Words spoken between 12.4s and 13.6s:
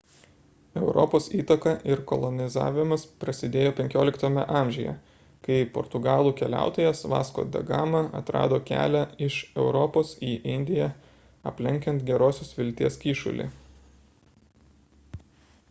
vilties kyšulį